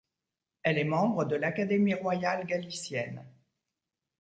[0.63, 3.23] Elle est membre de l'Académie royale galicienne.